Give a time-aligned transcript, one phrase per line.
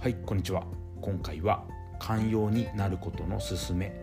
[0.00, 0.64] はいこんにちは。
[1.02, 1.62] 今回は
[1.98, 3.94] 寛容になることの勧め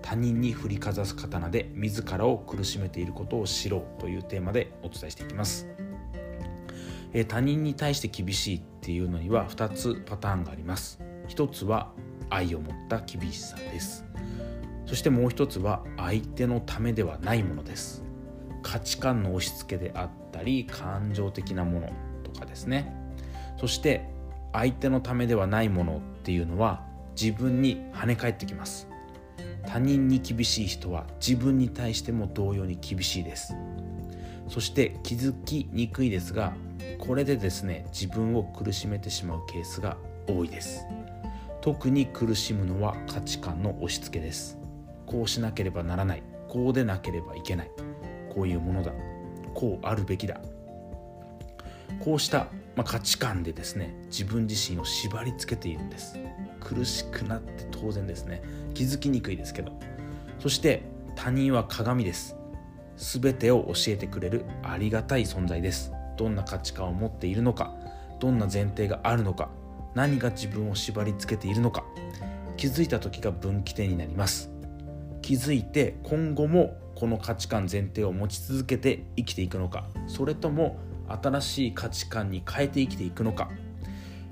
[0.00, 5.68] 他人に振りかざす刀で自らを苦しめていることを知ろうというテーマでお伝えしていきます、
[7.12, 10.98] えー、他人に対して厳しいっていうのには2つパターンがあります。
[11.28, 11.92] 1つは
[12.30, 14.06] 愛を持った厳しさです。
[14.86, 18.02] そしてもう一つは相手のためではないものです。
[18.62, 21.92] 価値観の押し付けであったり感情的なもの
[22.24, 22.96] とかですね。
[23.60, 24.11] そして
[24.52, 26.82] 相手のためではないものっていうのは
[27.20, 28.88] 自分に跳ね返ってきます。
[29.66, 33.54] 他人に厳しい人は自分に対しても同様に厳しいです。
[34.48, 36.52] そして気づきにくいですが
[36.98, 39.96] これでですね自分を苦しめてしまうケースが
[40.26, 40.84] 多いです。
[41.60, 44.58] 特に苦しむのは価値観の押し付けです。
[45.06, 46.22] こうしなければならない。
[46.48, 47.70] こうでなければいけない。
[48.34, 48.92] こういうものだ。
[49.54, 50.40] こうあるべきだ。
[52.02, 56.18] こうしたま、価値観でですね自分自身を縛り付けているんです。
[56.60, 58.42] 苦しくなって当然ですね。
[58.74, 59.78] 気づきにくいですけど。
[60.38, 60.82] そして
[61.14, 62.36] 他人は鏡です。
[62.96, 65.92] 全てを教えてくれるありがたい存在です。
[66.16, 67.74] どんな価値観を持っているのか
[68.20, 69.48] どんな前提があるのか
[69.94, 71.84] 何が自分を縛り付けているのか。
[72.56, 74.50] 気づいた時が分岐点になります。
[75.20, 79.86] 気づいて今後もこの価値観前提を持ち続けて生きていくのか。
[80.08, 83.50] それとも新しい価値観に変えて生きていくのか。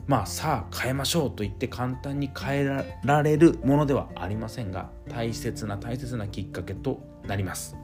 [0.06, 7.76] まあさあ変えましょうと言って簡単に変えられるものではありませんが大切な大切なきっかけとなります。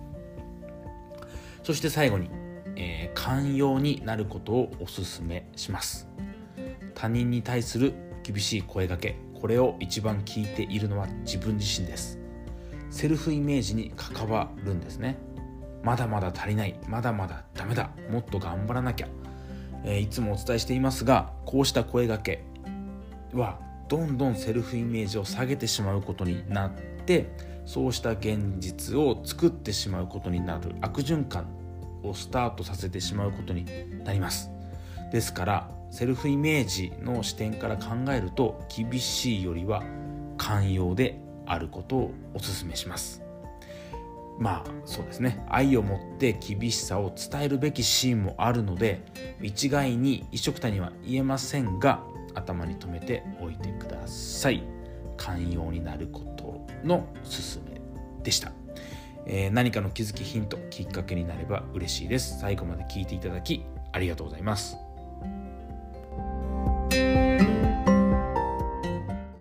[1.62, 2.30] そして最後に、
[2.76, 6.08] えー、寛容になることをお勧めします。
[6.94, 7.92] 他人に対する
[8.22, 12.18] 厳しい声がけこれを一番聞いているのは自分自身です。
[12.90, 15.18] セルフイメージに関わるんですね。
[15.86, 19.08] まだまだ足りないまだまだダメだもっと頑張らなきゃ、
[19.84, 22.42] えー、いつもお伝えしていますがこうした声がけ
[23.32, 26.70] はどんどんセルフイメージを下げてしまうことになっ
[27.06, 27.30] て
[27.66, 31.46] そうした現実を作ってしまうことになる悪循環
[32.02, 33.64] をスタートさせてしまうことに
[34.04, 34.50] なります。
[35.12, 39.84] ですからセルフイメージの視点から考えると厳しいよりは
[40.36, 43.25] 寛容であることをお勧めします。
[44.38, 45.44] まあそうですね。
[45.48, 49.02] 愛を持って厳しさを伝えるべきシーンもあるので
[49.40, 52.02] 一概に一緒くたには言えませんが
[52.34, 54.62] 頭に留めておいてください。
[55.16, 57.80] 寛容になることのすすめ
[58.22, 58.52] でした、
[59.24, 62.38] えー、何かの気づきヒントきっかけになれば嬉しいです。
[62.38, 64.76] 最後まで聞いていただきありがとうございます。